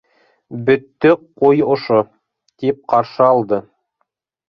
[0.69, 2.01] Бөттөк ҡуй ошо,—
[2.65, 3.65] тип ҡаршы алды.